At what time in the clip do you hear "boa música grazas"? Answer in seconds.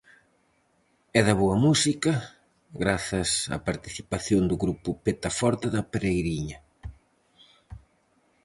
1.41-3.29